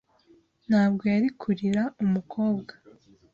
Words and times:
Ntabwo 0.67 1.03
yari 1.13 1.29
kurira 1.39 1.83
umukobwa 2.03 2.73